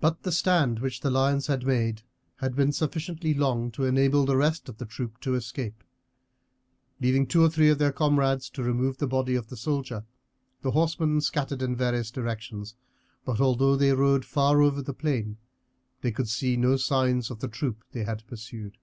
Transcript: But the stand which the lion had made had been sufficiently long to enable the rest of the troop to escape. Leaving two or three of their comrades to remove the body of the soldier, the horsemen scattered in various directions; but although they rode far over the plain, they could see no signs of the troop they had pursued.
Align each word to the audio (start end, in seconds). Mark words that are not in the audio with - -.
But 0.00 0.22
the 0.22 0.30
stand 0.30 0.78
which 0.78 1.00
the 1.00 1.10
lion 1.10 1.40
had 1.48 1.66
made 1.66 2.02
had 2.36 2.54
been 2.54 2.70
sufficiently 2.70 3.34
long 3.34 3.72
to 3.72 3.82
enable 3.84 4.24
the 4.24 4.36
rest 4.36 4.68
of 4.68 4.78
the 4.78 4.86
troop 4.86 5.18
to 5.22 5.34
escape. 5.34 5.82
Leaving 7.00 7.26
two 7.26 7.42
or 7.42 7.50
three 7.50 7.68
of 7.68 7.78
their 7.78 7.90
comrades 7.90 8.48
to 8.50 8.62
remove 8.62 8.98
the 8.98 9.08
body 9.08 9.34
of 9.34 9.48
the 9.48 9.56
soldier, 9.56 10.04
the 10.62 10.70
horsemen 10.70 11.20
scattered 11.20 11.62
in 11.62 11.74
various 11.74 12.12
directions; 12.12 12.76
but 13.24 13.40
although 13.40 13.74
they 13.74 13.90
rode 13.92 14.24
far 14.24 14.62
over 14.62 14.80
the 14.80 14.94
plain, 14.94 15.38
they 16.00 16.12
could 16.12 16.28
see 16.28 16.56
no 16.56 16.76
signs 16.76 17.28
of 17.28 17.40
the 17.40 17.48
troop 17.48 17.82
they 17.90 18.04
had 18.04 18.24
pursued. 18.28 18.78